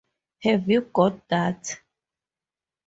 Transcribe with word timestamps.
Have 0.39 0.67
you 0.67 0.81
got 0.81 1.29
that? 1.29 1.79